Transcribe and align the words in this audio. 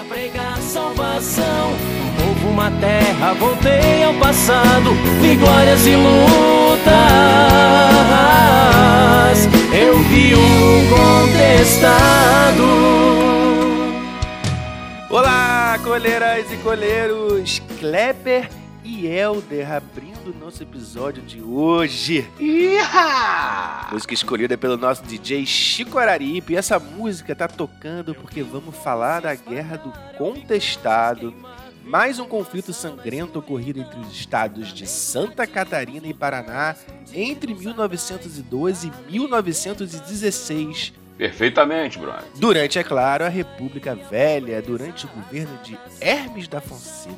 a 0.00 0.04
pregar 0.04 0.56
salvação. 0.58 1.72
Houve 2.26 2.46
uma 2.46 2.70
terra, 2.70 3.34
voltei 3.34 4.02
ao 4.02 4.14
passado, 4.14 4.92
vi 5.20 5.36
glórias 5.36 5.86
e 5.86 5.94
lutas. 5.96 6.80
Eu 9.74 9.98
vi 10.04 10.34
um 10.34 10.88
contestado. 10.88 12.64
Olá, 15.10 15.78
coleiras 15.82 16.50
e 16.50 16.56
coleiros! 16.58 17.60
Kleber 17.78 18.48
e 19.00 19.06
Helder 19.06 19.72
abrindo 19.72 20.36
nosso 20.38 20.62
episódio 20.62 21.22
de 21.22 21.40
hoje. 21.40 22.28
Iha! 22.38 23.88
Música 23.90 24.12
escolhida 24.12 24.58
pelo 24.58 24.76
nosso 24.76 25.02
DJ 25.04 25.46
Chico 25.46 25.98
Araripe. 25.98 26.52
E 26.52 26.56
essa 26.56 26.78
música 26.78 27.34
tá 27.34 27.48
tocando 27.48 28.14
porque 28.14 28.42
vamos 28.42 28.76
falar 28.76 29.20
da 29.20 29.34
Guerra 29.34 29.78
do 29.78 29.90
Contestado. 30.18 31.34
Mais 31.82 32.18
um 32.18 32.26
conflito 32.26 32.74
sangrento 32.74 33.38
ocorrido 33.38 33.80
entre 33.80 33.98
os 34.00 34.12
estados 34.12 34.68
de 34.68 34.86
Santa 34.86 35.46
Catarina 35.46 36.06
e 36.06 36.12
Paraná 36.12 36.76
entre 37.14 37.54
1912 37.54 38.92
e 39.08 39.12
1916. 39.12 40.92
Perfeitamente, 41.20 41.98
brother. 41.98 42.24
Durante, 42.36 42.78
é 42.78 42.82
claro, 42.82 43.26
a 43.26 43.28
República 43.28 43.94
Velha, 43.94 44.62
durante 44.62 45.04
o 45.04 45.08
governo 45.10 45.54
de 45.62 45.76
Hermes 46.00 46.48
da 46.48 46.62
Fonseca. 46.62 47.14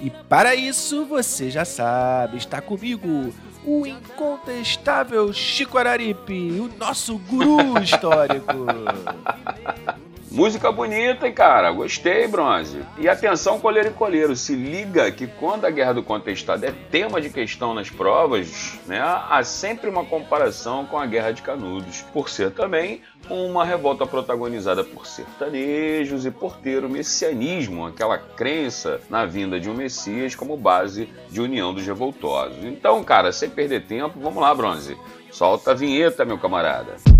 E 0.00 0.10
para 0.10 0.54
isso, 0.54 1.04
você 1.06 1.50
já 1.50 1.64
sabe, 1.64 2.36
está 2.36 2.60
comigo 2.60 3.34
o 3.64 3.84
incontestável 3.84 5.32
Chico 5.32 5.76
Araripe, 5.76 6.52
o 6.52 6.70
nosso 6.78 7.18
guru 7.18 7.82
histórico. 7.82 8.46
Música 10.36 10.70
bonita, 10.70 11.26
hein, 11.26 11.32
cara? 11.32 11.72
Gostei, 11.72 12.28
Bronze. 12.28 12.82
E 12.98 13.08
atenção, 13.08 13.58
coleiro 13.58 13.88
e 13.88 13.92
coleiro, 13.92 14.36
se 14.36 14.54
liga 14.54 15.10
que 15.10 15.26
quando 15.26 15.64
a 15.64 15.70
Guerra 15.70 15.94
do 15.94 16.02
Contestado 16.02 16.62
é 16.66 16.74
tema 16.90 17.22
de 17.22 17.30
questão 17.30 17.72
nas 17.72 17.88
provas, 17.88 18.78
né, 18.86 19.00
há 19.00 19.42
sempre 19.42 19.88
uma 19.88 20.04
comparação 20.04 20.84
com 20.84 20.98
a 20.98 21.06
Guerra 21.06 21.30
de 21.30 21.40
Canudos, 21.40 22.02
por 22.12 22.28
ser 22.28 22.50
também 22.50 23.00
uma 23.30 23.64
revolta 23.64 24.06
protagonizada 24.06 24.84
por 24.84 25.06
sertanejos 25.06 26.26
e 26.26 26.30
por 26.30 26.58
ter 26.58 26.84
o 26.84 26.88
messianismo, 26.90 27.86
aquela 27.86 28.18
crença 28.18 29.00
na 29.08 29.24
vinda 29.24 29.58
de 29.58 29.70
um 29.70 29.74
Messias 29.74 30.34
como 30.34 30.54
base 30.54 31.08
de 31.30 31.40
união 31.40 31.72
dos 31.72 31.86
revoltosos. 31.86 32.62
Então, 32.62 33.02
cara, 33.02 33.32
sem 33.32 33.48
perder 33.48 33.86
tempo, 33.86 34.20
vamos 34.20 34.42
lá, 34.42 34.54
Bronze. 34.54 34.98
Solta 35.30 35.70
a 35.70 35.74
vinheta, 35.74 36.26
meu 36.26 36.36
camarada. 36.36 37.15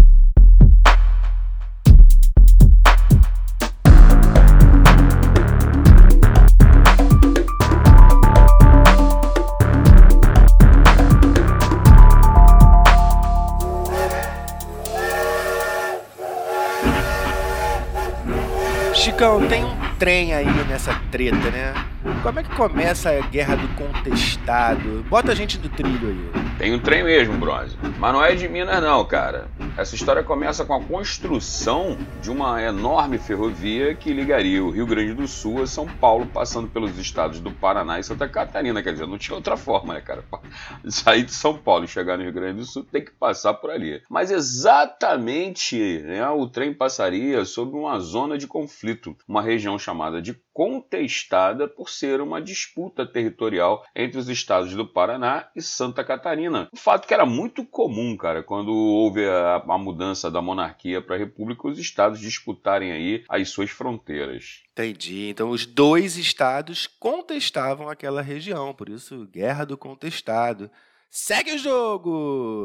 Trem 19.99 20.35
aí 20.35 20.47
nessa 20.69 20.95
treta, 21.11 21.51
né? 21.51 21.75
Como 22.23 22.39
é 22.39 22.43
que 22.43 22.55
começa 22.55 23.11
a 23.11 23.21
guerra 23.21 23.57
do 23.57 23.69
contestado? 23.69 25.05
Bota 25.09 25.33
a 25.33 25.35
gente 25.35 25.59
do 25.59 25.69
trilho 25.69 26.09
aí. 26.09 26.43
Tem 26.59 26.75
um 26.75 26.79
trem 26.79 27.03
mesmo, 27.05 27.37
Bronze. 27.37 27.77
Mas 27.99 28.13
não 28.13 28.25
é 28.25 28.35
de 28.35 28.49
Minas, 28.49 28.81
não, 28.83 29.05
cara. 29.05 29.49
Essa 29.77 29.95
história 29.95 30.25
começa 30.25 30.65
com 30.65 30.73
a 30.73 30.83
construção 30.83 31.99
de 32.23 32.31
uma 32.31 32.63
enorme 32.63 33.19
ferrovia 33.19 33.95
que 33.95 34.11
ligaria 34.11 34.65
o 34.65 34.71
Rio 34.71 34.87
Grande 34.87 35.13
do 35.13 35.29
Sul 35.29 35.63
a 35.63 35.67
São 35.67 35.87
Paulo, 35.87 36.25
passando 36.25 36.67
pelos 36.67 36.97
estados 36.99 37.41
do 37.41 37.51
Paraná 37.51 37.99
e 37.99 38.03
Santa 38.03 38.27
Catarina. 38.27 38.83
Quer 38.83 38.95
dizer, 38.95 39.07
não 39.07 39.19
tinha 39.19 39.37
outra 39.37 39.55
forma, 39.55 39.93
né, 39.93 40.01
cara? 40.01 40.25
Sair 40.89 41.25
de 41.25 41.33
São 41.35 41.59
Paulo 41.59 41.85
e 41.85 41.89
chegar 41.89 42.17
no 42.17 42.25
Rio 42.25 42.33
Grande 42.33 42.61
do 42.61 42.65
Sul 42.65 42.85
tem 42.91 43.05
que 43.05 43.11
passar 43.11 43.53
por 43.53 43.71
ali. 43.71 44.01
Mas 44.09 44.31
exatamente 44.31 46.01
né, 46.03 46.27
o 46.31 46.49
trem 46.49 46.73
passaria 46.73 47.45
sobre 47.45 47.77
uma 47.77 47.99
zona 47.99 48.39
de 48.39 48.47
conflito, 48.47 49.15
uma 49.29 49.43
região 49.43 49.79
chamada 49.79 50.23
de 50.23 50.33
contestada 50.57 51.69
por 51.69 51.91
ser 51.91 52.23
uma 52.23 52.41
disputa 52.41 53.05
territorial 53.05 53.85
entre 53.95 54.19
os 54.19 54.27
estados 54.27 54.75
do 54.75 54.87
Paraná 54.87 55.51
e 55.55 55.61
Santa 55.61 56.03
Catarina. 56.03 56.67
O 56.73 56.79
fato 56.79 57.07
que 57.07 57.13
era 57.13 57.27
muito 57.27 57.63
comum, 57.63 58.17
cara, 58.17 58.43
quando 58.43 58.73
houve 58.73 59.29
a, 59.29 59.57
a 59.57 59.77
mudança 59.77 60.31
da 60.31 60.41
monarquia 60.41 61.03
para 61.03 61.15
a 61.15 61.19
república, 61.19 61.69
os 61.69 61.79
estados 61.79 62.19
disputarem 62.19 62.91
aí 62.91 63.23
as 63.29 63.51
suas 63.51 63.69
fronteiras. 63.69 64.63
Entendi. 64.73 65.29
Então 65.29 65.51
os 65.51 65.67
dois 65.67 66.17
estados 66.17 66.87
contestavam 66.87 67.91
aquela 67.91 68.23
região, 68.23 68.73
por 68.73 68.89
isso 68.89 69.29
guerra 69.31 69.67
do 69.67 69.77
contestado. 69.77 70.71
Segue 71.11 71.53
o 71.53 71.59
jogo! 71.59 72.65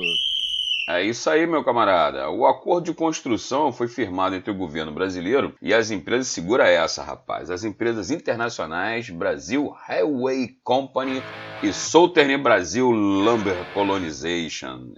É 0.94 1.04
isso 1.04 1.30
aí, 1.30 1.48
meu 1.48 1.64
camarada. 1.64 2.30
O 2.30 2.46
acordo 2.46 2.86
de 2.86 2.94
construção 2.94 3.72
foi 3.72 3.88
firmado 3.88 4.36
entre 4.36 4.52
o 4.52 4.56
governo 4.56 4.92
brasileiro 4.92 5.56
e 5.62 5.74
as 5.74 5.90
empresas. 5.90 6.28
Segura 6.28 6.68
essa, 6.68 7.02
rapaz. 7.02 7.50
As 7.50 7.64
empresas 7.64 8.12
internacionais 8.12 9.10
Brasil 9.10 9.70
Railway 9.70 10.58
Company 10.66 11.24
e 11.64 11.72
Southern 11.72 12.38
Brasil 12.38 12.92
Lumber 12.92 13.56
Colonization. 13.74 14.94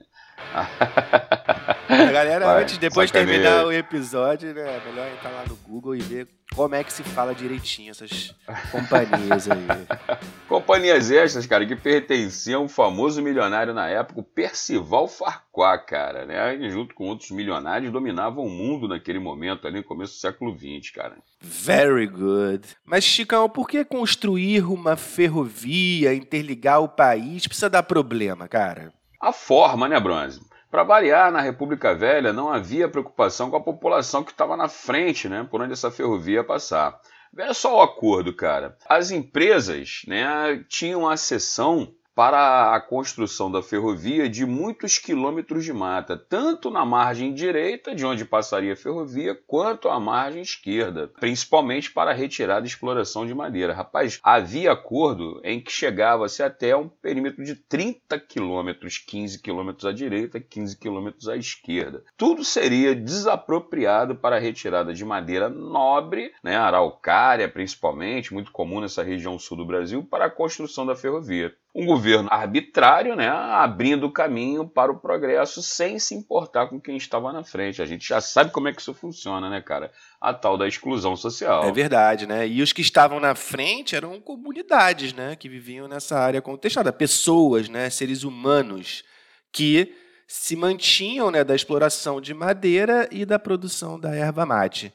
A 1.93 2.11
galera, 2.11 2.45
Vai, 2.45 2.63
antes, 2.63 2.77
depois 2.77 3.09
de 3.09 3.13
terminar 3.13 3.65
o 3.65 3.71
episódio, 3.71 4.53
né, 4.53 4.61
é 4.61 4.89
melhor 4.89 5.07
entrar 5.11 5.29
lá 5.29 5.45
no 5.47 5.55
Google 5.55 5.95
e 5.95 5.99
ver 5.99 6.27
como 6.53 6.75
é 6.75 6.83
que 6.83 6.93
se 6.93 7.03
fala 7.03 7.33
direitinho 7.33 7.91
essas 7.91 8.35
companhias 8.71 9.49
aí. 9.49 9.67
companhias 10.47 11.11
essas, 11.11 11.45
cara, 11.47 11.65
que 11.65 11.75
pertenciam 11.75 12.63
ao 12.63 12.67
famoso 12.67 13.21
milionário 13.21 13.73
na 13.73 13.89
época, 13.89 14.19
o 14.19 14.23
Percival 14.23 15.07
Farquhar, 15.07 15.85
cara, 15.85 16.25
né? 16.25 16.55
E 16.55 16.69
junto 16.69 16.93
com 16.93 17.05
outros 17.05 17.31
milionários, 17.31 17.91
dominavam 17.91 18.45
o 18.45 18.49
mundo 18.49 18.87
naquele 18.87 19.19
momento, 19.19 19.67
ali 19.67 19.77
no 19.77 19.83
começo 19.83 20.13
do 20.13 20.19
século 20.19 20.57
XX, 20.57 20.91
cara. 20.91 21.17
Very 21.41 22.07
good. 22.07 22.67
Mas, 22.85 23.03
Chicão, 23.03 23.49
por 23.49 23.67
que 23.67 23.83
construir 23.83 24.63
uma 24.63 24.95
ferrovia, 24.95 26.13
interligar 26.13 26.81
o 26.81 26.89
país, 26.89 27.47
precisa 27.47 27.69
dar 27.69 27.83
problema, 27.83 28.47
cara? 28.47 28.93
A 29.19 29.31
forma, 29.31 29.87
né, 29.87 29.99
Bronze? 29.99 30.41
Para 30.73 30.81
variar, 30.81 31.31
na 31.31 31.39
República 31.39 31.93
Velha 31.93 32.33
não 32.33 32.51
havia 32.51 32.89
preocupação 32.89 33.51
com 33.51 33.55
a 33.55 33.61
população 33.61 34.23
que 34.23 34.31
estava 34.31 34.57
na 34.57 34.67
frente, 34.67 35.29
né, 35.29 35.47
por 35.47 35.61
onde 35.61 35.73
essa 35.73 35.91
ferrovia 35.91 36.37
ia 36.37 36.43
passar. 36.43 36.99
Veja 37.31 37.53
só 37.53 37.77
o 37.77 37.81
acordo, 37.83 38.35
cara. 38.35 38.75
As 38.89 39.11
empresas 39.11 40.01
né, 40.07 40.65
tinham 40.67 41.07
a 41.07 41.15
seção 41.15 41.93
para 42.15 42.75
a 42.75 42.79
construção 42.79 43.51
da 43.51 43.63
ferrovia 43.63 44.29
de 44.29 44.45
muitos 44.45 44.97
quilômetros 44.97 45.65
de 45.65 45.73
mata, 45.73 46.17
tanto 46.17 46.69
na 46.69 46.85
margem 46.85 47.33
direita, 47.33 47.95
de 47.95 48.05
onde 48.05 48.23
passaria 48.25 48.73
a 48.73 48.77
ferrovia, 48.77 49.37
quanto 49.47 49.89
à 49.89 49.99
margem 49.99 50.41
esquerda, 50.41 51.07
principalmente 51.19 51.91
para 51.91 52.11
a 52.11 52.13
retirada 52.13 52.65
e 52.65 52.69
exploração 52.69 53.25
de 53.25 53.33
madeira. 53.33 53.73
Rapaz, 53.73 54.19
havia 54.23 54.71
acordo 54.71 55.41
em 55.43 55.59
que 55.59 55.71
chegava-se 55.71 56.43
até 56.43 56.75
um 56.75 56.87
perímetro 56.87 57.43
de 57.43 57.55
30 57.55 58.19
quilômetros, 58.19 58.97
15 58.97 59.41
quilômetros 59.41 59.85
à 59.85 59.91
direita, 59.91 60.39
15 60.39 60.77
quilômetros 60.77 61.27
à 61.27 61.35
esquerda. 61.35 62.03
Tudo 62.15 62.43
seria 62.43 62.95
desapropriado 62.95 64.15
para 64.15 64.35
a 64.35 64.39
retirada 64.39 64.93
de 64.93 65.03
madeira 65.03 65.49
nobre, 65.49 66.31
né, 66.43 66.55
araucária 66.55 67.49
principalmente, 67.49 68.33
muito 68.33 68.51
comum 68.51 68.79
nessa 68.79 69.03
região 69.03 69.39
sul 69.39 69.57
do 69.57 69.65
Brasil, 69.65 70.03
para 70.03 70.25
a 70.25 70.29
construção 70.29 70.85
da 70.85 70.95
ferrovia 70.95 71.53
um 71.75 71.87
governo 71.87 72.29
arbitrário, 72.31 73.15
né, 73.15 73.27
abrindo 73.27 74.05
o 74.05 74.11
caminho 74.11 74.67
para 74.67 74.91
o 74.91 74.99
progresso 74.99 75.63
sem 75.63 75.97
se 75.97 76.13
importar 76.13 76.67
com 76.67 76.79
quem 76.79 76.95
estava 76.95 77.33
na 77.33 77.43
frente. 77.43 77.81
A 77.81 77.85
gente 77.85 78.07
já 78.07 78.21
sabe 78.21 78.51
como 78.51 78.67
é 78.67 78.73
que 78.73 78.79
isso 78.79 78.93
funciona, 78.93 79.49
né, 79.49 79.59
cara? 79.59 79.91
A 80.21 80.33
tal 80.33 80.55
da 80.55 80.67
exclusão 80.67 81.15
social. 81.15 81.63
É 81.63 81.71
verdade, 81.71 82.27
né? 82.27 82.47
E 82.47 82.61
os 82.61 82.71
que 82.71 82.81
estavam 82.81 83.19
na 83.19 83.33
frente 83.33 83.95
eram 83.95 84.21
comunidades, 84.21 85.13
né, 85.13 85.35
que 85.35 85.49
viviam 85.49 85.87
nessa 85.87 86.17
área 86.19 86.41
contestada, 86.41 86.93
pessoas, 86.93 87.67
né, 87.67 87.89
seres 87.89 88.23
humanos 88.23 89.03
que 89.51 89.95
se 90.27 90.55
mantinham, 90.55 91.31
né, 91.31 91.43
da 91.43 91.55
exploração 91.55 92.21
de 92.21 92.33
madeira 92.33 93.07
e 93.11 93.25
da 93.25 93.39
produção 93.39 93.99
da 93.99 94.15
erva 94.15 94.45
mate. 94.45 94.93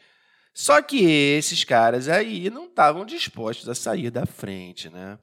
Só 0.54 0.80
que 0.82 1.04
esses 1.04 1.62
caras 1.64 2.08
aí 2.08 2.50
não 2.50 2.66
estavam 2.66 3.04
dispostos 3.04 3.68
a 3.68 3.74
sair 3.74 4.10
da 4.10 4.26
frente, 4.26 4.88
né? 4.88 5.18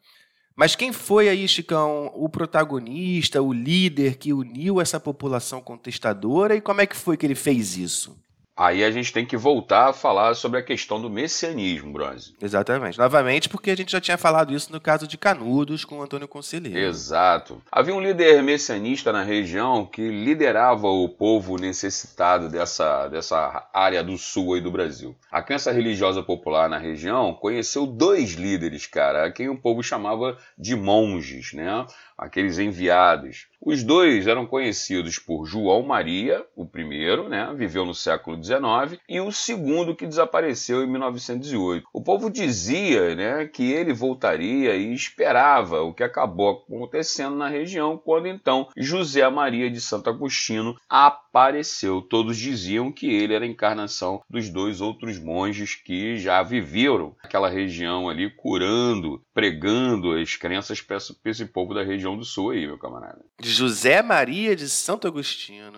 Mas 0.56 0.76
quem 0.76 0.94
foi 0.94 1.28
aí, 1.28 1.48
Chicão, 1.48 2.12
o 2.16 2.30
protagonista, 2.30 3.42
o 3.42 3.52
líder 3.52 4.16
que 4.16 4.32
uniu 4.32 4.80
essa 4.80 5.00
população 5.00 5.62
contestadora 5.62 6.56
e 6.56 6.62
como 6.62 6.80
é 6.80 6.86
que 6.86 6.96
foi 6.96 7.18
que 7.18 7.26
ele 7.26 7.36
fez 7.36 7.76
isso? 7.78 8.18
Aí 8.58 8.86
a 8.86 8.92
gente 8.92 9.12
tem 9.12 9.26
que 9.26 9.36
voltar 9.36 9.90
a 9.90 9.94
falar 9.94 10.34
sobre 10.34 10.60
a 10.60 10.64
questão 10.64 11.02
do 11.02 11.10
messianismo, 11.10 11.92
Bronze. 11.92 12.34
Exatamente. 12.42 12.98
Novamente, 12.98 13.50
porque 13.50 13.70
a 13.70 13.76
gente 13.76 13.92
já 13.92 14.00
tinha 14.00 14.18
falado 14.18 14.54
isso 14.54 14.72
no 14.72 14.80
caso 14.80 15.06
de 15.06 15.18
Canudos 15.18 15.84
com 15.84 16.02
Antônio 16.02 16.26
Conselheiro. 16.26 16.80
Exato. 16.80 17.62
Havia 17.70 17.94
um 17.94 18.00
líder 18.00 18.42
messianista 18.42 19.12
na 19.12 19.24
região 19.24 19.86
que 19.86 20.08
liderava 20.08 20.88
o 20.88 21.10
povo 21.10 21.58
necessitado 21.58 22.48
dessa, 22.48 23.10
dessa 23.10 23.68
área 23.74 24.02
do 24.02 24.18
sul 24.18 24.54
aí 24.54 24.62
do 24.62 24.72
Brasil. 24.72 25.14
A 25.30 25.42
crença 25.42 25.74
religiosa 25.74 26.24
popular 26.24 26.70
na 26.70 26.78
região 26.78 27.34
conheceu 27.34 27.86
dois 27.86 28.36
líderes, 28.36 28.88
cara, 28.88 29.26
a 29.26 29.32
quem 29.32 29.50
o 29.50 29.58
povo 29.58 29.84
chamava 29.84 30.38
de 30.58 30.78
monges, 30.78 31.52
né? 31.52 31.86
Aqueles 32.18 32.58
enviados. 32.58 33.48
Os 33.66 33.82
dois 33.84 34.28
eram 34.28 34.46
conhecidos 34.46 35.18
por 35.18 35.48
João 35.48 35.82
Maria, 35.82 36.46
o 36.56 36.68
primeiro, 36.68 37.28
né, 37.28 37.52
viveu 37.56 37.84
no 37.84 37.96
século 37.96 38.38
XIX, 38.38 39.02
e 39.10 39.20
o 39.20 39.32
segundo 39.32 39.96
que 39.96 40.06
desapareceu 40.06 40.84
em 40.84 40.88
1908. 40.88 41.88
O 41.92 42.00
povo 42.00 42.30
dizia 42.30 43.16
né, 43.16 43.48
que 43.48 43.72
ele 43.72 43.92
voltaria 43.92 44.76
e 44.76 44.94
esperava 44.94 45.82
o 45.82 45.96
que 45.96 46.04
acabou 46.04 46.52
acontecendo 46.52 47.36
na 47.36 47.50
região, 47.50 47.98
quando 47.98 48.28
então 48.28 48.68
José 48.78 49.28
Maria 49.32 49.68
de 49.72 49.82
Santo 49.82 50.12
Agostinho 50.12 50.76
apareceu. 50.88 52.04
Todos 52.04 52.38
diziam 52.38 52.92
que 52.92 53.12
ele 53.12 53.34
era 53.34 53.46
a 53.46 53.48
encarnação 53.48 54.22
dos 54.30 54.48
dois 54.48 54.80
outros 54.80 55.18
monges 55.18 55.74
que 55.74 56.18
já 56.18 56.44
viveram 56.44 57.16
naquela 57.24 57.50
região 57.50 58.08
ali, 58.08 58.30
curando, 58.30 59.20
pregando 59.34 60.12
as 60.12 60.36
crenças 60.36 60.82
para 60.82 61.00
esse 61.26 61.46
povo 61.46 61.74
da 61.74 61.82
região 61.82 62.16
do 62.16 62.24
sul 62.24 62.52
aí, 62.52 62.68
meu 62.68 62.78
camarada. 62.78 63.26
José 63.56 64.02
Maria 64.02 64.56
de 64.56 64.70
Santo 64.70 65.08
Agostinho. 65.08 65.72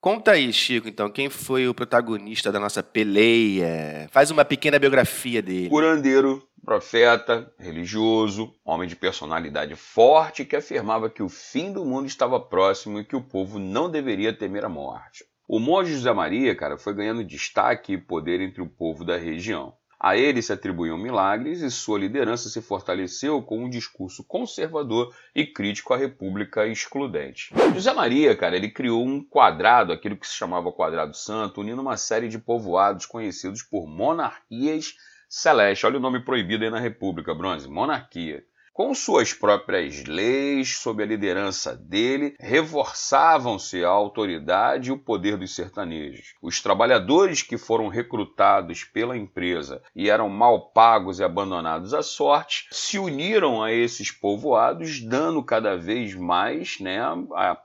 Conta 0.00 0.32
aí, 0.32 0.52
Chico, 0.52 0.88
então, 0.88 1.10
quem 1.10 1.30
foi 1.30 1.68
o 1.68 1.74
protagonista 1.74 2.50
da 2.50 2.58
nossa 2.58 2.82
peleia? 2.82 4.08
Faz 4.10 4.30
uma 4.30 4.44
pequena 4.44 4.78
biografia 4.78 5.40
dele. 5.40 5.68
Curandeiro, 5.68 6.42
profeta, 6.64 7.52
religioso, 7.58 8.52
homem 8.64 8.88
de 8.88 8.96
personalidade 8.96 9.76
forte 9.76 10.44
que 10.44 10.56
afirmava 10.56 11.08
que 11.08 11.22
o 11.22 11.28
fim 11.28 11.72
do 11.72 11.84
mundo 11.84 12.06
estava 12.06 12.40
próximo 12.40 12.98
e 12.98 13.04
que 13.04 13.14
o 13.14 13.22
povo 13.22 13.58
não 13.60 13.88
deveria 13.88 14.36
temer 14.36 14.64
a 14.64 14.68
morte. 14.68 15.24
O 15.46 15.60
monge 15.60 15.92
José 15.92 16.12
Maria, 16.12 16.56
cara, 16.56 16.78
foi 16.78 16.94
ganhando 16.94 17.22
destaque 17.22 17.92
e 17.92 17.98
poder 17.98 18.40
entre 18.40 18.62
o 18.62 18.68
povo 18.68 19.04
da 19.04 19.16
região. 19.16 19.74
A 20.02 20.16
ele 20.16 20.42
se 20.42 20.52
atribuíam 20.52 20.98
milagres 20.98 21.60
e 21.60 21.70
sua 21.70 21.96
liderança 21.96 22.48
se 22.48 22.60
fortaleceu 22.60 23.40
com 23.40 23.62
um 23.62 23.70
discurso 23.70 24.24
conservador 24.24 25.14
e 25.32 25.46
crítico 25.46 25.94
à 25.94 25.96
República 25.96 26.66
excludente. 26.66 27.54
José 27.72 27.92
Maria, 27.92 28.36
cara, 28.36 28.56
ele 28.56 28.68
criou 28.68 29.06
um 29.06 29.22
quadrado, 29.22 29.92
aquilo 29.92 30.16
que 30.16 30.26
se 30.26 30.34
chamava 30.34 30.72
Quadrado 30.72 31.16
Santo, 31.16 31.60
unindo 31.60 31.80
uma 31.80 31.96
série 31.96 32.28
de 32.28 32.36
povoados 32.36 33.06
conhecidos 33.06 33.62
por 33.62 33.86
monarquias 33.86 34.96
celestes. 35.28 35.84
Olha 35.84 35.98
o 35.98 36.02
nome 36.02 36.24
proibido 36.24 36.64
aí 36.64 36.70
na 36.70 36.80
República, 36.80 37.32
Bronze, 37.32 37.68
monarquia 37.68 38.44
com 38.72 38.94
suas 38.94 39.34
próprias 39.34 40.04
leis, 40.04 40.78
sob 40.78 41.02
a 41.02 41.06
liderança 41.06 41.76
dele, 41.76 42.34
reforçavam-se 42.40 43.84
a 43.84 43.88
autoridade 43.88 44.88
e 44.88 44.92
o 44.92 44.98
poder 44.98 45.36
dos 45.36 45.54
sertanejos. 45.54 46.34
Os 46.40 46.60
trabalhadores 46.60 47.42
que 47.42 47.58
foram 47.58 47.88
recrutados 47.88 48.84
pela 48.84 49.16
empresa 49.16 49.82
e 49.94 50.08
eram 50.08 50.28
mal 50.28 50.70
pagos 50.72 51.20
e 51.20 51.24
abandonados 51.24 51.92
à 51.92 52.02
sorte 52.02 52.66
se 52.70 52.98
uniram 52.98 53.62
a 53.62 53.72
esses 53.72 54.10
povoados, 54.10 55.00
dando 55.00 55.42
cada 55.42 55.76
vez 55.76 56.14
mais, 56.14 56.80
né, 56.80 57.00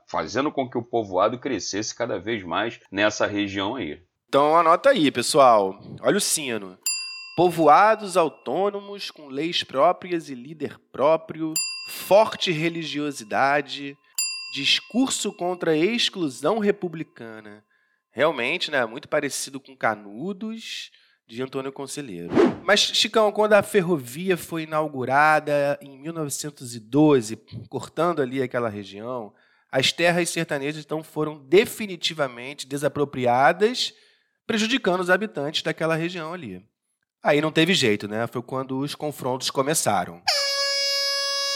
fazendo 0.06 0.52
com 0.52 0.68
que 0.68 0.76
o 0.76 0.82
povoado 0.82 1.38
crescesse 1.38 1.94
cada 1.94 2.18
vez 2.18 2.42
mais 2.42 2.80
nessa 2.92 3.26
região 3.26 3.76
aí. 3.76 4.00
Então 4.28 4.56
anota 4.56 4.90
aí, 4.90 5.10
pessoal. 5.10 5.78
Olha 6.02 6.18
o 6.18 6.20
sino 6.20 6.78
povoados 7.38 8.16
autônomos 8.16 9.12
com 9.12 9.28
leis 9.28 9.62
próprias 9.62 10.28
e 10.28 10.34
líder 10.34 10.76
próprio, 10.90 11.54
forte 11.88 12.50
religiosidade, 12.50 13.96
discurso 14.52 15.32
contra 15.32 15.70
a 15.70 15.76
exclusão 15.76 16.58
republicana. 16.58 17.64
Realmente, 18.10 18.72
né, 18.72 18.84
muito 18.86 19.08
parecido 19.08 19.60
com 19.60 19.76
Canudos 19.76 20.90
de 21.28 21.40
Antônio 21.40 21.70
Conselheiro. 21.70 22.30
Mas, 22.64 22.80
Chicão, 22.80 23.30
quando 23.30 23.52
a 23.52 23.62
ferrovia 23.62 24.36
foi 24.36 24.64
inaugurada 24.64 25.78
em 25.80 25.96
1912, 25.96 27.36
cortando 27.68 28.20
ali 28.20 28.42
aquela 28.42 28.68
região, 28.68 29.32
as 29.70 29.92
terras 29.92 30.28
sertanejas 30.28 30.84
então 30.84 31.04
foram 31.04 31.38
definitivamente 31.38 32.66
desapropriadas, 32.66 33.94
prejudicando 34.44 35.02
os 35.02 35.08
habitantes 35.10 35.62
daquela 35.62 35.94
região 35.94 36.34
ali. 36.34 36.66
Aí 37.22 37.40
não 37.40 37.50
teve 37.50 37.74
jeito, 37.74 38.06
né? 38.06 38.26
Foi 38.28 38.40
quando 38.40 38.78
os 38.78 38.94
confrontos 38.94 39.50
começaram. 39.50 40.22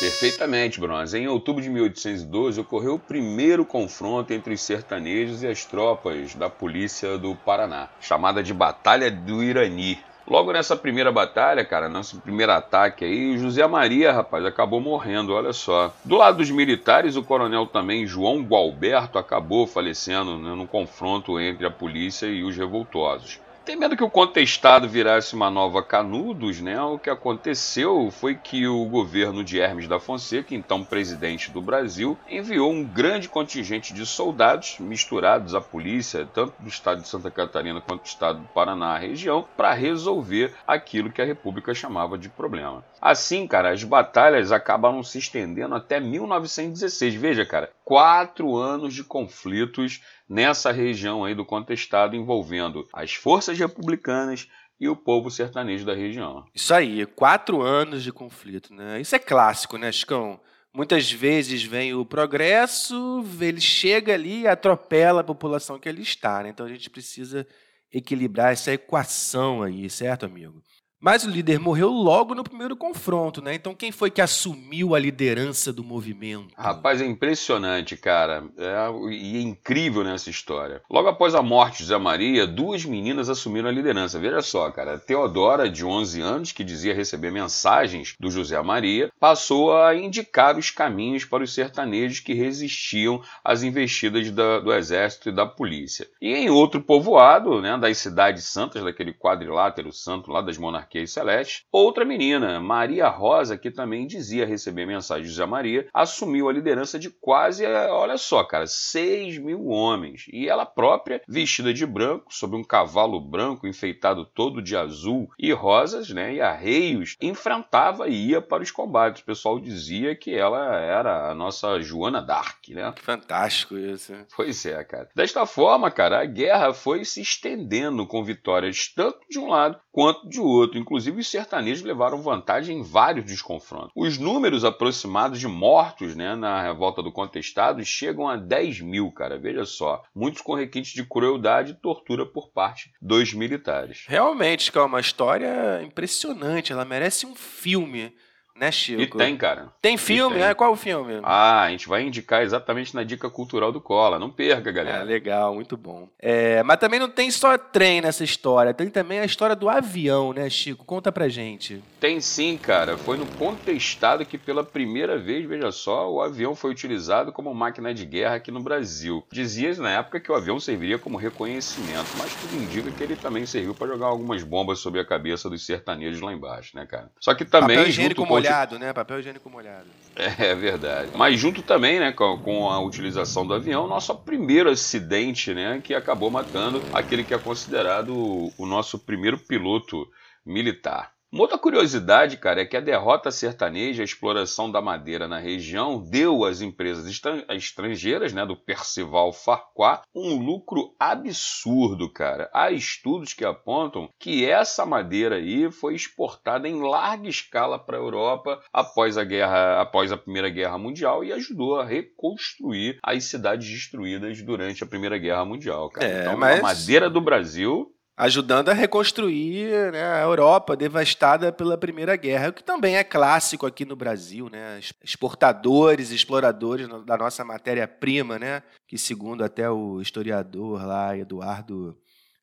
Perfeitamente, 0.01 0.81
Bronze. 0.81 1.17
Em 1.17 1.29
outubro 1.29 1.63
de 1.63 1.71
1812 1.71 2.61
ocorreu 2.61 2.95
o 2.95 2.99
primeiro 2.99 3.65
confronto 3.65 4.33
entre 4.33 4.55
os 4.55 4.61
sertanejos 4.61 5.45
e 5.45 5.47
as 5.47 5.65
tropas 5.65 6.35
da 6.35 6.51
polícia 6.51 7.17
do 7.17 7.37
Paraná, 7.37 7.89
chamada 8.01 8.43
de 8.43 8.53
Batalha 8.53 9.09
do 9.09 9.41
Irani. 9.41 10.01
Logo 10.27 10.53
nessa 10.53 10.75
primeira 10.75 11.13
batalha, 11.13 11.65
cara, 11.65 11.89
nosso 11.89 12.21
primeiro 12.21 12.51
ataque 12.51 13.05
aí, 13.05 13.39
José 13.39 13.65
Maria, 13.67 14.13
rapaz, 14.13 14.45
acabou 14.45 14.81
morrendo, 14.81 15.33
olha 15.33 15.53
só. 15.53 15.95
Do 16.05 16.17
lado 16.17 16.39
dos 16.39 16.51
militares, 16.51 17.15
o 17.15 17.23
coronel 17.23 17.67
também 17.67 18.07
João 18.07 18.43
Gualberto 18.43 19.19
acabou 19.19 19.67
falecendo 19.67 20.37
né, 20.39 20.55
no 20.55 20.67
confronto 20.67 21.39
entre 21.39 21.65
a 21.65 21.71
polícia 21.71 22.27
e 22.27 22.43
os 22.43 22.57
revoltosos. 22.57 23.39
Temendo 23.65 23.97
que 23.97 24.03
o 24.03 24.11
contestado 24.11 24.89
virasse 24.89 25.37
uma 25.37 25.49
nova 25.49 25.85
Canudos, 25.85 26.61
né, 26.61 26.81
o 26.83 26.99
que 26.99 27.09
aconteceu 27.09 28.11
foi 28.11 28.35
que 28.35 28.67
o 28.67 28.85
governo 28.87 29.45
de 29.45 29.61
Hermes 29.61 29.87
da 29.87 30.01
Fonseca, 30.01 30.53
então 30.53 30.83
presidente 30.83 31.49
do 31.49 31.63
Brasil, 31.63 32.19
enviou 32.29 32.73
um 32.73 32.83
grande 32.83 33.29
contingente 33.29 33.95
de 33.95 34.05
soldados 34.05 34.79
misturados 34.81 35.55
à 35.55 35.61
polícia, 35.61 36.29
tanto 36.35 36.55
do 36.59 36.69
estado 36.69 37.03
de 37.03 37.09
Santa 37.09 37.31
Catarina 37.31 37.81
quanto 37.81 38.03
do 38.03 38.07
estado 38.07 38.41
do 38.41 38.49
Paraná, 38.49 38.97
a 38.97 38.99
região, 38.99 39.47
para 39.57 39.73
resolver 39.73 40.53
aquilo 40.67 41.13
que 41.13 41.23
a 41.23 41.27
República 41.27 41.73
chamava 41.73 42.19
de 42.19 42.29
problema. 42.29 42.85
Assim, 43.01 43.47
cara, 43.47 43.71
as 43.71 43.85
batalhas 43.85 44.51
acabaram 44.51 45.05
se 45.05 45.19
estendendo 45.19 45.77
até 45.77 46.01
1916. 46.01 47.15
Veja, 47.15 47.47
cara, 47.47 47.71
quatro 47.85 48.57
anos 48.57 48.93
de 48.93 49.05
conflitos 49.05 50.01
nessa 50.33 50.73
região 50.73 51.25
aí 51.25 51.35
do 51.35 51.45
contestado 51.45 52.17
envolvendo 52.17 52.89
as 52.91 53.13
forças 53.13 53.59
republicanas 53.59 54.49
e 54.81 54.89
o 54.89 54.97
povo 54.97 55.31
sertanejo 55.31 55.85
da 55.85 55.95
região. 55.95 56.45
Isso 56.55 56.73
aí, 56.73 57.05
quatro 57.05 57.61
anos 57.61 58.03
de 58.03 58.11
conflito, 58.11 58.75
né? 58.75 58.99
Isso 58.99 59.15
é 59.15 59.19
clássico, 59.19 59.77
né, 59.77 59.93
Chicão? 59.93 60.41
Muitas 60.75 61.13
vezes 61.13 61.63
vem 61.63 61.93
o 61.93 62.07
progresso, 62.07 63.23
ele 63.39 63.61
chega 63.61 64.15
ali 64.15 64.41
e 64.41 64.47
atropela 64.47 65.21
a 65.21 65.25
população 65.25 65.79
que 65.79 65.89
ali 65.89 66.01
está, 66.01 66.43
né? 66.43 66.49
Então 66.49 66.65
a 66.65 66.69
gente 66.69 66.89
precisa 66.89 67.47
equilibrar 67.93 68.53
essa 68.53 68.73
equação 68.73 69.63
aí, 69.63 69.91
certo, 69.91 70.25
amigo? 70.25 70.63
Mas 71.05 71.25
o 71.25 71.29
líder 71.29 71.59
morreu 71.59 71.89
logo 71.89 72.33
no 72.33 72.45
primeiro 72.45 72.77
confronto, 72.77 73.43
né? 73.43 73.57
Então 73.57 73.75
quem 73.75 73.91
foi 73.91 74.09
que 74.09 74.21
assumiu 74.21 74.95
a 74.95 75.01
liderança 75.01 75.73
do 75.73 75.83
movimento? 75.83 76.55
Rapaz, 76.57 77.01
é 77.01 77.05
impressionante, 77.05 77.97
cara. 77.97 78.45
É, 78.57 79.11
e 79.11 79.37
é 79.37 79.41
incrível 79.41 80.05
nessa 80.05 80.31
história. 80.31 80.81
Logo 80.89 81.09
após 81.09 81.35
a 81.35 81.43
morte 81.43 81.79
de 81.79 81.87
Zé 81.87 81.99
Maria, 81.99 82.47
duas 82.47 82.85
meninas 82.85 83.29
assumiram 83.29 83.69
a 83.69 83.73
liderança. 83.73 84.21
Veja 84.21 84.41
só, 84.43 84.71
cara. 84.71 84.97
Teodora, 84.97 85.69
de 85.69 85.85
11 85.85 86.21
anos, 86.21 86.53
que 86.53 86.63
dizia 86.63 86.95
receber 86.95 87.33
mensagens 87.33 88.15
do 88.21 88.31
José 88.31 88.63
Maria, 88.63 89.11
passou 89.19 89.77
a 89.77 89.97
indicar 89.97 90.57
os 90.57 90.71
caminhos 90.71 91.25
para 91.25 91.43
os 91.43 91.53
sertanejos 91.53 92.21
que 92.21 92.33
resistiam 92.33 93.21
às 93.43 93.65
investidas 93.65 94.31
da, 94.31 94.61
do 94.61 94.73
exército 94.73 95.31
e 95.31 95.33
da 95.33 95.47
polícia. 95.47 96.07
E 96.21 96.33
em 96.33 96.49
outro 96.49 96.81
povoado, 96.81 97.61
né, 97.61 97.77
das 97.77 97.99
cidades 97.99 98.45
santas, 98.45 98.85
daquele 98.85 99.13
quadrilátero 99.13 99.93
santo 99.93 100.31
lá 100.31 100.41
das 100.41 100.57
monarquias 100.57 100.92
Marquês 100.93 101.13
Celeste. 101.13 101.65
Outra 101.73 102.05
menina, 102.05 102.61
Maria 102.61 103.09
Rosa, 103.09 103.57
que 103.57 103.71
também 103.71 104.07
dizia 104.07 104.45
receber 104.45 104.85
mensagens 104.85 105.29
de 105.29 105.33
José 105.33 105.47
Maria, 105.47 105.89
assumiu 105.95 106.49
a 106.49 106.53
liderança 106.53 106.99
de 106.99 107.09
quase, 107.09 107.65
olha 107.67 108.19
só, 108.19 108.45
cara, 108.45 108.67
6 108.67 109.39
mil 109.39 109.69
homens. 109.69 110.27
E 110.31 110.49
ela 110.49 110.67
própria, 110.67 111.23
vestida 111.27 111.73
de 111.73 111.87
branco, 111.87 112.35
sobre 112.35 112.59
um 112.59 112.65
cavalo 112.65 113.19
branco 113.19 113.67
enfeitado 113.67 114.27
todo 114.27 114.61
de 114.61 114.77
azul 114.77 115.31
e 115.39 115.51
rosas, 115.53 116.11
né, 116.11 116.35
e 116.35 116.41
arreios, 116.41 117.17
enfrentava 117.21 118.09
e 118.09 118.29
ia 118.29 118.43
para 118.43 118.63
os 118.63 118.71
combates. 118.71 119.23
O 119.23 119.27
pessoal 119.27 119.59
dizia 119.59 120.15
que 120.15 120.35
ela 120.35 120.77
era 120.77 121.31
a 121.31 121.35
nossa 121.35 121.81
Joana 121.81 122.21
d'Arc, 122.21 122.69
né? 122.71 122.93
Fantástico 122.97 123.79
isso. 123.79 124.13
Pois 124.37 124.67
é, 124.67 124.85
cara. 124.85 125.09
Desta 125.15 125.47
forma, 125.47 125.91
cara, 125.91 126.21
a 126.21 126.27
guerra 126.27 126.75
foi 126.75 127.05
se 127.05 127.23
estendendo 127.23 128.07
com 128.07 128.23
vitórias 128.23 128.93
tanto 128.95 129.21
de 129.31 129.39
um 129.39 129.49
lado 129.49 129.81
quanto 129.91 130.29
de 130.29 130.41
outro 130.41 130.82
Inclusive, 130.83 131.21
os 131.21 131.31
sertanejos 131.31 131.85
levaram 131.85 132.21
vantagem 132.21 132.79
em 132.79 132.83
vários 132.83 133.25
desconfrontos. 133.25 133.93
Os 133.95 134.19
números 134.19 134.65
aproximados 134.65 135.39
de 135.39 135.47
mortos 135.47 136.17
né, 136.17 136.35
na 136.35 136.61
revolta 136.61 137.01
do 137.01 137.13
contestado 137.13 137.85
chegam 137.85 138.29
a 138.29 138.37
10 138.37 138.81
mil, 138.81 139.11
cara. 139.13 139.39
Veja 139.39 139.65
só. 139.65 140.03
Muitos 140.13 140.43
com 140.43 140.55
requintes 140.55 140.93
de 140.93 141.05
crueldade 141.05 141.71
e 141.71 141.75
tortura 141.75 142.27
por 142.27 142.51
parte 142.51 142.93
dos 143.01 143.33
militares. 143.33 144.05
Realmente, 144.09 144.77
é 144.77 144.83
uma 144.83 145.01
história 145.01 145.81
impressionante. 145.85 146.73
Ela 146.73 146.85
merece 146.85 147.27
um 147.27 147.35
filme. 147.35 148.13
Né, 148.55 148.71
Chico? 148.71 149.03
E 149.03 149.07
tem, 149.07 149.37
cara. 149.37 149.69
Tem 149.81 149.97
filme? 149.97 150.37
tem. 150.37 150.45
É, 150.45 150.55
qual 150.55 150.73
o 150.73 150.77
filme? 150.77 151.21
Ah, 151.23 151.63
a 151.63 151.71
gente 151.71 151.89
vai 151.89 152.03
indicar 152.03 152.43
exatamente 152.43 152.95
na 152.95 153.03
dica 153.03 153.29
cultural 153.31 153.73
do 153.73 153.81
Cola. 153.81 154.19
Não 154.19 154.31
perca, 154.31 154.71
galera. 154.71 154.99
É, 154.99 155.05
legal, 155.05 155.55
muito 155.55 155.77
bom. 155.77 156.09
É, 156.19 156.63
mas 156.63 156.79
também 156.79 157.01
não 157.01 157.09
tem 157.09 157.31
só 157.31 157.57
trem 157.57 158.01
nessa 158.01 158.23
história, 158.23 158.75
tem 158.75 158.89
também 158.89 159.19
a 159.19 159.25
história 159.25 159.57
do 159.57 159.69
avião, 159.69 160.33
né, 160.33 160.49
Chico? 160.51 160.85
Conta 160.85 161.11
pra 161.11 161.29
gente. 161.29 161.83
Tem 161.99 162.21
sim, 162.21 162.57
cara. 162.57 162.97
Foi 162.99 163.17
no 163.17 163.27
contestado 163.27 164.25
que 164.27 164.37
pela 164.37 164.63
primeira 164.63 165.19
vez, 165.19 165.47
veja 165.47 165.73
só, 165.73 166.11
o 166.11 166.21
avião 166.21 166.55
foi 166.55 166.71
utilizado 166.71 167.33
como 167.33 167.55
máquina 167.55 167.95
de 167.95 168.05
guerra 168.05 168.37
aqui 168.37 168.51
no 168.51 168.61
Brasil. 168.61 169.25
Dizia 169.33 169.73
na 169.77 169.91
época 169.91 170.21
que 170.21 170.31
o 170.31 170.35
avião 170.35 170.59
serviria 170.61 170.99
como 170.99 171.17
reconhecimento, 171.17 172.11
mas 172.19 172.35
tudo 172.35 172.57
indica 172.57 172.91
que 172.91 173.03
ele 173.03 173.17
também 173.17 173.47
serviu 173.47 173.75
para 173.75 173.87
jogar 173.87 174.07
algumas 174.07 174.43
bombas 174.43 174.81
sobre 174.81 175.01
a 175.01 175.05
cabeça 175.05 175.49
dos 175.49 175.65
sertanejos 175.65 176.21
lá 176.21 176.33
embaixo, 176.33 176.77
né, 176.77 176.85
cara? 176.85 177.11
Só 177.21 177.35
que 177.35 177.45
também 177.45 177.77
Papel 177.77 177.93
junto 177.93 178.15
com 178.17 178.27
molhado, 178.43 178.79
né? 178.79 178.93
Papel 178.93 179.21
higiênico 179.21 179.49
molhado. 179.51 179.87
É 180.15 180.55
verdade. 180.55 181.11
Mas 181.15 181.41
junto 181.41 181.63
também, 181.63 181.99
né, 181.99 182.13
com, 182.13 182.71
a 182.71 182.81
utilização 182.81 183.47
do 183.47 183.55
avião, 183.55 183.87
nosso 183.87 184.15
primeiro 184.15 184.69
acidente, 184.69 185.55
né, 185.55 185.81
que 185.83 185.95
acabou 185.95 186.31
matando 186.31 186.87
aquele 186.93 187.25
que 187.25 187.33
é 187.33 187.39
considerado 187.39 188.13
o 188.59 188.67
nosso 188.67 188.99
primeiro 188.99 189.39
piloto 189.39 190.07
militar. 190.45 191.13
Uma 191.33 191.45
outra 191.45 191.57
curiosidade, 191.57 192.37
cara, 192.37 192.61
é 192.61 192.67
que 192.67 192.77
a 192.77 192.81
derrota 192.81 193.31
sertaneja, 193.31 194.03
a 194.03 194.05
exploração 194.05 194.71
da 194.71 194.83
madeira 194.83 195.27
na 195.27 195.39
região, 195.39 195.99
deu 195.99 196.45
às 196.45 196.61
empresas 196.61 197.11
estrangeiras, 197.49 198.35
né, 198.35 198.45
do 198.45 198.55
Percival 198.55 199.33
Farquhar, 199.33 200.03
um 200.15 200.37
lucro 200.37 200.95
absurdo, 201.01 202.13
cara. 202.13 202.51
Há 202.53 202.71
estudos 202.71 203.33
que 203.33 203.47
apontam 203.47 204.11
que 204.19 204.45
essa 204.45 204.85
madeira 204.85 205.37
aí 205.37 205.73
foi 205.73 205.95
exportada 205.95 206.69
em 206.69 206.83
larga 206.83 207.27
escala 207.31 207.79
para 207.79 207.97
a 207.97 208.01
Europa 208.01 208.63
após 208.71 209.17
a 209.17 209.25
guerra, 209.25 209.81
após 209.81 210.13
a 210.13 210.19
Primeira 210.19 210.51
Guerra 210.51 210.77
Mundial 210.77 211.25
e 211.25 211.33
ajudou 211.33 211.81
a 211.81 211.85
reconstruir 211.85 212.99
as 213.03 213.25
cidades 213.25 213.67
destruídas 213.71 214.43
durante 214.43 214.85
a 214.85 214.87
Primeira 214.87 215.17
Guerra 215.17 215.47
Mundial, 215.47 215.89
cara. 215.89 216.07
É, 216.07 216.21
então, 216.21 216.37
mas... 216.37 216.59
a 216.59 216.63
madeira 216.63 217.09
do 217.09 217.23
Brasil 217.23 217.91
ajudando 218.17 218.69
a 218.69 218.75
reconstruir 218.75 219.93
né, 219.93 220.05
a 220.05 220.21
Europa 220.21 220.77
devastada 220.77 221.53
pela 221.53 221.79
Primeira 221.79 222.15
Guerra, 222.17 222.51
o 222.51 222.53
que 222.53 222.63
também 222.63 222.97
é 222.97 223.05
clássico 223.05 223.67
aqui 223.67 223.85
no 223.85 223.97
Brasil, 223.97 224.49
né? 224.51 224.81
Exportadores, 225.03 226.11
exploradores 226.11 226.89
da 227.05 227.17
nossa 227.17 227.45
matéria-prima, 227.45 228.39
né? 228.39 228.63
Que 228.87 228.99
segundo 228.99 229.43
até 229.43 229.71
o 229.71 230.01
historiador 230.01 230.85
lá, 230.85 231.17
Eduardo 231.17 231.97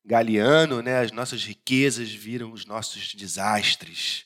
Galeano, 0.04 0.82
né, 0.82 1.00
as 1.00 1.12
nossas 1.12 1.44
riquezas 1.44 2.10
viram 2.10 2.52
os 2.52 2.64
nossos 2.66 3.14
desastres. 3.14 4.24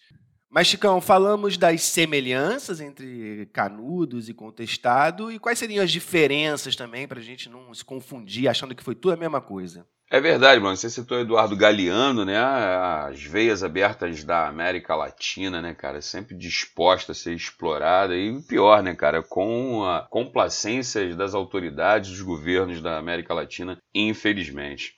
Mas, 0.54 0.68
Chicão, 0.68 1.00
falamos 1.00 1.56
das 1.56 1.82
semelhanças 1.82 2.80
entre 2.80 3.50
Canudos 3.52 4.28
e 4.28 4.32
Contestado, 4.32 5.32
e 5.32 5.36
quais 5.36 5.58
seriam 5.58 5.82
as 5.82 5.90
diferenças 5.90 6.76
também, 6.76 7.08
para 7.08 7.18
a 7.18 7.22
gente 7.22 7.48
não 7.48 7.74
se 7.74 7.84
confundir 7.84 8.46
achando 8.46 8.72
que 8.72 8.84
foi 8.84 8.94
tudo 8.94 9.14
a 9.14 9.16
mesma 9.16 9.40
coisa? 9.40 9.84
É 10.08 10.20
verdade, 10.20 10.60
mano. 10.60 10.76
Você 10.76 10.88
citou 10.88 11.18
Eduardo 11.18 11.56
Galeano, 11.56 12.24
né? 12.24 12.38
As 12.38 13.20
veias 13.20 13.64
abertas 13.64 14.22
da 14.22 14.46
América 14.46 14.94
Latina, 14.94 15.60
né, 15.60 15.74
cara? 15.74 16.00
Sempre 16.00 16.36
disposta 16.36 17.10
a 17.10 17.16
ser 17.16 17.34
explorada. 17.34 18.14
E 18.14 18.40
pior, 18.42 18.80
né, 18.80 18.94
cara? 18.94 19.24
Com 19.24 19.82
a 19.82 20.06
complacência 20.08 21.16
das 21.16 21.34
autoridades, 21.34 22.10
dos 22.10 22.22
governos 22.22 22.80
da 22.80 22.96
América 22.96 23.34
Latina, 23.34 23.76
infelizmente. 23.92 24.94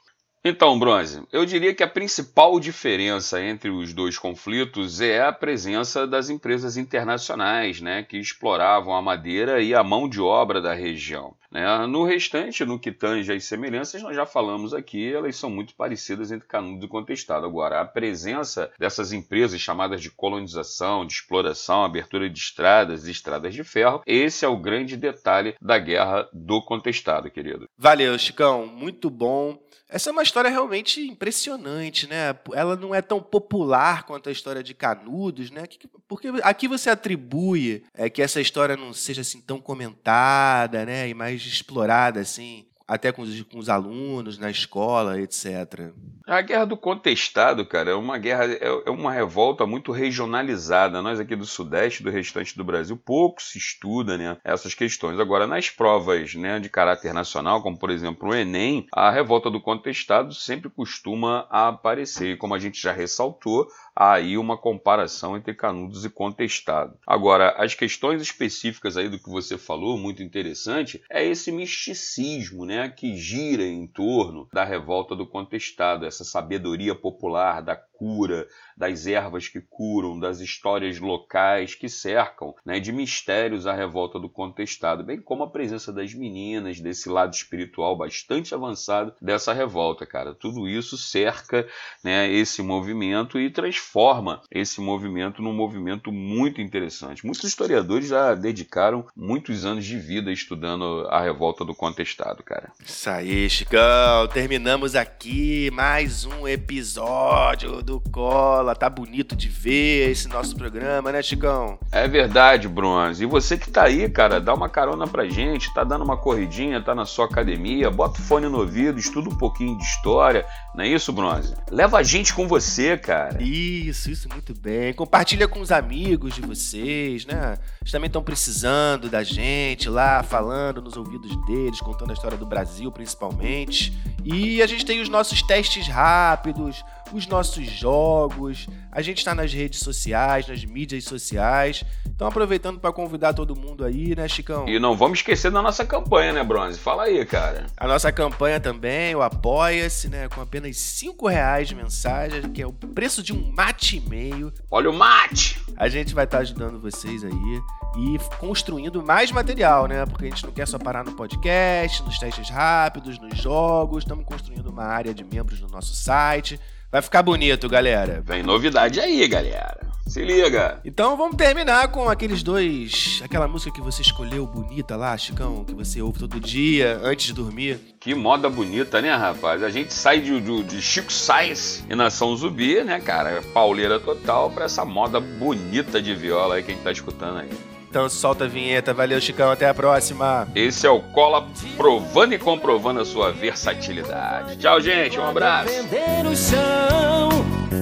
Então, 0.49 0.79
Bronze, 0.79 1.25
eu 1.33 1.45
diria 1.45 1.75
que 1.75 1.83
a 1.83 1.89
principal 1.89 2.61
diferença 2.61 3.43
entre 3.43 3.69
os 3.69 3.93
dois 3.93 4.17
conflitos 4.17 5.01
é 5.01 5.21
a 5.21 5.33
presença 5.33 6.07
das 6.07 6.31
empresas 6.31 6.77
internacionais, 6.77 7.81
né, 7.81 8.05
que 8.05 8.17
exploravam 8.17 8.95
a 8.95 9.03
madeira 9.03 9.61
e 9.61 9.75
a 9.75 9.83
mão 9.83 10.09
de 10.09 10.21
obra 10.21 10.61
da 10.61 10.73
região. 10.73 11.35
Né? 11.51 11.65
No 11.89 12.05
restante, 12.05 12.65
no 12.65 12.79
que 12.79 12.93
tange 12.93 13.33
as 13.33 13.45
semelhanças, 13.45 14.01
nós 14.03 14.15
já 14.15 14.25
falamos 14.25 14.73
aqui, 14.73 15.13
elas 15.13 15.35
são 15.35 15.51
muito 15.51 15.75
parecidas 15.75 16.31
entre 16.31 16.47
Canudos 16.47 16.85
e 16.85 16.89
Contestado. 16.89 17.45
Agora, 17.45 17.81
a 17.81 17.85
presença 17.85 18.71
dessas 18.79 19.13
empresas 19.13 19.61
chamadas 19.61 20.01
de 20.01 20.11
colonização, 20.11 21.05
de 21.05 21.15
exploração, 21.15 21.83
abertura 21.83 22.31
de 22.31 22.39
estradas 22.39 23.09
e 23.09 23.11
estradas 23.11 23.53
de 23.53 23.65
ferro, 23.65 24.01
esse 24.07 24.45
é 24.45 24.49
o 24.49 24.57
grande 24.57 24.97
detalhe 24.97 25.57
da 25.61 25.77
guerra 25.77 26.29
do 26.33 26.63
Contestado, 26.63 27.31
querido. 27.33 27.69
Valeu, 27.77 28.17
Chicão, 28.17 28.65
muito 28.65 29.11
bom. 29.11 29.59
Essa 29.89 30.11
é 30.11 30.13
uma 30.13 30.23
história 30.37 30.51
realmente 30.51 31.01
impressionante, 31.01 32.07
né? 32.07 32.37
Ela 32.53 32.77
não 32.77 32.95
é 32.95 33.01
tão 33.01 33.23
popular 33.23 34.03
quanto 34.03 34.29
a 34.29 34.33
história 34.33 34.63
de 34.63 34.75
Canudos, 34.75 35.51
né? 35.51 35.63
Porque 36.07 36.29
aqui 36.43 36.69
você 36.69 36.91
atribui 36.91 37.83
é, 37.95 38.11
que 38.11 38.21
essa 38.21 38.39
história 38.39 38.77
não 38.77 38.93
seja 38.93 39.23
assim 39.23 39.41
tão 39.41 39.59
comentada, 39.59 40.85
né? 40.85 41.09
E 41.09 41.15
mais 41.15 41.41
explorada 41.41 42.21
assim 42.21 42.67
até 42.87 43.11
com 43.11 43.23
os, 43.23 43.43
com 43.43 43.59
os, 43.59 43.69
alunos 43.69 44.39
na 44.39 44.51
escola, 44.51 45.21
etc. 45.21 45.91
A 46.27 46.41
guerra 46.41 46.65
do 46.65 46.77
contestado, 46.77 47.67
cara, 47.67 47.91
é 47.91 47.95
uma 47.95 48.17
guerra, 48.19 48.45
é, 48.45 48.83
é 48.87 48.91
uma 48.91 49.13
revolta 49.13 49.67
muito 49.67 49.93
regionalizada. 49.93 51.03
Nós 51.03 51.19
aqui 51.19 51.35
do 51.35 51.47
Sudeste, 51.47 52.03
do 52.03 52.11
restante 52.11 52.57
do 52.57 52.65
Brasil, 52.65 52.97
pouco 52.97 53.43
se 53.43 53.59
estuda, 53.59 54.17
né, 54.17 54.37
essas 54.45 54.75
questões. 54.75 55.19
Agora, 55.19 55.47
nas 55.47 55.71
provas, 55.71 56.35
né, 56.35 56.61
de 56.61 56.69
caráter 56.69 57.13
nacional, 57.13 57.63
como 57.63 57.79
por 57.79 57.91
exemplo 57.91 58.31
o 58.31 58.35
Enem, 58.35 58.87
a 58.93 59.11
revolta 59.11 59.51
do 59.51 59.61
contestado 59.61 60.33
sempre 60.35 60.71
costuma 60.71 61.47
aparecer. 61.51 62.33
E 62.33 62.37
como 62.37 62.55
a 62.55 62.59
gente 62.59 62.81
já 62.81 62.93
ressaltou, 62.93 63.67
há 63.95 64.13
aí 64.15 64.37
uma 64.37 64.59
comparação 64.59 65.37
entre 65.37 65.55
Canudos 65.55 66.05
e 66.05 66.11
Contestado. 66.11 66.99
Agora, 67.07 67.55
as 67.57 67.75
questões 67.75 68.21
específicas 68.21 68.97
aí 68.97 69.09
do 69.09 69.19
que 69.19 69.31
você 69.31 69.57
falou, 69.57 69.99
muito 69.99 70.23
interessante, 70.23 71.03
é 71.11 71.25
esse 71.25 71.51
misticismo, 71.51 72.67
né, 72.67 72.76
que 72.89 73.17
gira 73.17 73.63
em 73.63 73.87
torno 73.87 74.49
da 74.53 74.65
revolta 74.65 75.15
do 75.15 75.27
Contestado, 75.27 76.05
essa 76.05 76.25
sabedoria 76.25 76.95
popular 76.95 77.63
da 77.63 77.77
cura, 77.97 78.47
das 78.77 79.07
ervas 79.07 79.49
que 79.49 79.61
curam, 79.61 80.19
das 80.19 80.41
histórias 80.41 81.01
locais 81.01 81.75
que 81.75 81.89
cercam, 81.89 82.55
né, 82.65 82.79
de 82.79 82.93
mistérios 82.93 83.67
a 83.67 83.73
revolta 83.73 84.19
do 84.19 84.29
contestado, 84.29 85.03
bem 85.03 85.21
como 85.21 85.43
a 85.43 85.51
presença 85.51 85.93
das 85.93 86.13
meninas, 86.13 86.81
desse 86.81 87.09
lado 87.09 87.33
espiritual 87.33 87.97
bastante 87.97 88.55
avançado 88.55 89.15
dessa 89.21 89.53
revolta, 89.53 90.05
cara. 90.05 90.35
Tudo 90.35 90.69
isso 90.69 90.99
cerca 90.99 91.67
né, 92.05 92.31
esse 92.31 92.63
movimento 92.63 93.41
e 93.41 93.51
transforma 93.51 94.43
esse 94.51 94.81
movimento 94.81 95.41
num 95.41 95.55
movimento 95.55 96.13
muito 96.13 96.61
interessante. 96.61 97.25
Muitos 97.25 97.45
historiadores 97.45 98.09
já 98.09 98.35
dedicaram 98.35 99.07
muitos 99.17 99.65
anos 99.65 99.85
de 99.85 99.99
vida 99.99 100.31
estudando 100.31 101.07
a 101.09 101.21
revolta 101.21 101.65
do 101.65 101.75
contestado, 101.75 102.43
cara. 102.43 102.71
Isso 102.85 103.09
aí, 103.09 103.49
Chicão. 103.49 104.29
Terminamos 104.33 104.95
aqui 104.95 105.71
mais 105.73 106.25
um 106.25 106.47
episódio 106.47 107.86
do 107.87 108.01
Cola. 108.11 108.75
Tá 108.75 108.91
bonito 108.91 109.37
de 109.37 109.49
ver 109.49 110.11
esse 110.11 110.27
nosso 110.29 110.57
programa, 110.57 111.13
né, 111.13 111.23
Chicão? 111.23 111.79
É 111.93 112.09
verdade, 112.09 112.69
Bronze. 112.69 113.23
E 113.23 113.27
você 113.27 113.57
que 113.57 113.71
tá 113.71 113.85
aí, 113.85 114.11
cara, 114.11 114.41
dá 114.41 114.53
uma 114.53 114.69
carona 114.69 115.07
pra 115.07 115.29
gente, 115.29 115.73
tá 115.73 115.85
dando 115.85 116.05
uma 116.05 116.17
corridinha, 116.17 116.83
tá 116.83 116.95
na 116.95 117.07
sua 117.07 117.27
academia, 117.27 117.89
bota 117.89 118.21
o 118.21 118.23
fone 118.23 118.49
no 118.49 118.59
ouvido, 118.59 118.99
estuda 118.99 119.31
um 119.31 119.39
pouquinho 119.39 119.79
de 119.79 119.85
história, 119.85 120.45
não 120.75 120.83
é 120.83 120.89
isso, 120.89 121.13
Bronze? 121.13 121.55
Leva 121.71 121.99
a 121.99 122.03
gente 122.03 122.35
com 122.35 122.49
você, 122.49 122.99
cara. 122.99 123.41
Isso, 123.41 124.11
isso, 124.11 124.29
muito 124.29 124.53
bem. 124.53 124.93
Compartilha 124.93 125.47
com 125.47 125.61
os 125.61 125.71
amigos 125.71 126.35
de 126.35 126.41
vocês, 126.41 127.25
né? 127.25 127.57
Eles 127.81 127.93
também 127.93 128.09
estão 128.09 128.23
precisando 128.23 129.09
da 129.09 129.23
gente 129.23 129.89
lá, 129.89 130.25
falando 130.25 130.83
nos 130.83 130.97
ouvidos 130.97 131.35
deles, 131.47 131.81
contando 131.81 132.11
a 132.11 132.15
história 132.15 132.37
do 132.37 132.45
Brasil, 132.45 132.91
principalmente. 132.91 133.97
E 134.25 134.61
a 134.61 134.67
gente 134.67 134.85
tem 134.85 135.01
os 135.01 135.09
nossos 135.09 135.41
testes 135.41 135.87
rápidos, 135.87 136.85
os 137.13 137.27
nossos 137.27 137.67
jogos. 137.71 138.67
A 138.91 139.03
gente 139.03 139.19
está 139.19 139.35
nas 139.35 139.53
redes 139.53 139.81
sociais, 139.81 140.49
nas 140.49 140.65
mídias 140.65 141.05
sociais. 141.05 141.85
Então, 142.07 142.27
aproveitando 142.27 142.81
para 142.81 142.93
convidar 142.93 143.35
todo 143.35 143.55
mundo 143.55 143.85
aí, 143.85 144.15
né, 144.17 144.27
Chicão? 144.27 144.67
E 144.69 144.79
não 144.79 144.97
vamos 144.97 145.19
esquecer 145.19 145.51
da 145.51 145.61
nossa 145.61 145.85
campanha, 145.85 146.33
né, 146.33 146.43
Bronze? 146.43 146.79
Fala 146.79 147.05
aí, 147.05 147.25
cara. 147.27 147.67
A 147.77 147.87
nossa 147.87 148.11
campanha 148.11 148.59
também, 148.59 149.15
o 149.15 149.23
Apoia-se, 149.23 150.09
né, 150.09 150.29
com 150.29 150.41
apenas 150.41 150.77
5 150.79 151.29
reais 151.29 151.69
de 151.69 151.75
mensagem, 151.75 152.43
que 152.43 152.63
é 152.63 152.67
o 152.67 152.73
preço 152.73 153.23
de 153.23 153.33
um 153.33 153.53
mate 153.55 153.99
e 153.99 154.01
meio. 154.01 154.53
Olha 154.71 154.89
o 154.89 154.95
mate! 154.95 155.63
A 155.77 155.89
gente 155.89 156.15
vai 156.15 156.25
estar 156.25 156.39
tá 156.39 156.43
ajudando 156.43 156.81
vocês 156.81 157.23
aí 157.23 157.63
e 157.97 158.19
construindo 158.39 159.03
mais 159.03 159.31
material, 159.31 159.87
né? 159.87 160.05
Porque 160.07 160.27
a 160.27 160.29
gente 160.29 160.45
não 160.45 160.53
quer 160.53 160.67
só 160.67 160.79
parar 160.79 161.05
no 161.05 161.13
podcast, 161.13 162.03
nos 162.03 162.19
testes 162.19 162.49
rápidos, 162.49 163.19
nos 163.19 163.37
jogos. 163.39 164.05
Estamos 164.05 164.25
construindo 164.25 164.69
uma 164.69 164.85
área 164.85 165.15
de 165.15 165.25
membros 165.25 165.61
no 165.61 165.69
nosso 165.69 165.95
site 165.95 166.59
Vai 166.91 167.03
ficar 167.03 167.23
bonito, 167.23 167.69
galera. 167.69 168.23
Vem 168.25 168.43
novidade 168.43 169.01
aí, 169.01 169.27
galera. 169.27 169.87
Se 170.07 170.25
liga. 170.25 170.81
Então 170.85 171.17
vamos 171.17 171.37
terminar 171.37 171.89
com 171.89 172.09
aqueles 172.09 172.41
dois. 172.41 173.21
Aquela 173.25 173.49
música 173.49 173.73
que 173.73 173.81
você 173.81 174.03
escolheu 174.03 174.47
bonita 174.47 174.95
lá, 174.95 175.19
Chicão, 175.19 175.65
que 175.65 175.75
você 175.75 176.01
ouve 176.01 176.21
todo 176.21 176.39
dia 176.39 177.01
antes 177.03 177.27
de 177.27 177.33
dormir. 177.33 177.81
Que 177.99 178.15
moda 178.15 178.49
bonita, 178.49 179.03
né, 179.03 179.13
rapaz? 179.13 179.65
A 179.65 179.69
gente 179.69 179.93
sai 179.93 180.21
de, 180.21 180.41
de, 180.41 180.63
de 180.63 180.81
Chico 180.81 181.13
Sainz 181.13 181.85
e 181.91 181.95
Nação 181.97 182.37
Zumbi, 182.37 182.85
né, 182.85 183.01
cara? 183.01 183.43
Pauleira 183.53 183.99
total 183.99 184.49
pra 184.49 184.67
essa 184.67 184.85
moda 184.85 185.19
bonita 185.19 186.01
de 186.01 186.15
viola 186.15 186.55
aí 186.55 186.63
que 186.63 186.71
a 186.71 186.75
gente 186.75 186.85
tá 186.85 186.93
escutando 186.93 187.39
aí. 187.41 187.76
Então 187.97 188.11
solta 188.11 188.45
a 188.45 188.47
vinheta. 188.47 188.93
Valeu, 188.93 189.19
Chicão. 189.23 189.51
Até 189.51 189.67
a 189.67 189.73
próxima. 189.73 190.47
Esse 190.55 190.87
é 190.87 190.91
o 190.91 191.01
Cola 191.01 191.47
provando 191.79 192.35
e 192.35 192.39
comprovando 192.39 193.01
a 193.01 193.07
sua 193.07 193.33
versatilidade. 193.33 194.59
Tchau, 194.59 194.79
gente. 194.83 195.19
Um 195.19 195.25
abraço. 195.25 195.71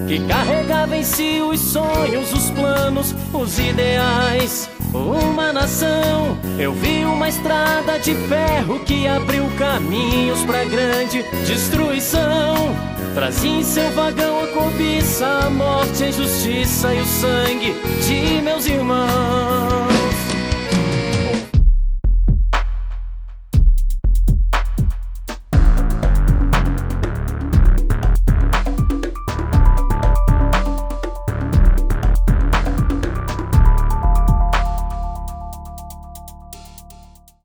Que 0.07 0.25
carregava 0.25 0.95
em 0.95 1.03
si 1.03 1.41
os 1.41 1.59
sonhos, 1.59 2.31
os 2.31 2.49
planos, 2.51 3.13
os 3.33 3.59
ideais. 3.59 4.69
Uma 4.93 5.51
nação, 5.51 6.37
eu 6.57 6.71
vi 6.71 7.03
uma 7.03 7.27
estrada 7.27 7.99
de 7.99 8.15
ferro 8.15 8.79
que 8.85 9.05
abriu 9.05 9.45
caminhos 9.57 10.41
pra 10.45 10.63
grande 10.63 11.23
destruição. 11.45 12.55
Trazia 13.13 13.59
em 13.59 13.63
seu 13.63 13.91
vagão 13.91 14.45
a 14.45 14.47
cobiça, 14.47 15.27
a 15.27 15.49
morte, 15.49 16.05
a 16.05 16.07
injustiça 16.07 16.93
e 16.93 17.01
o 17.01 17.05
sangue 17.05 17.73
de 18.07 18.41
meus 18.41 18.65
irmãos. 18.65 19.94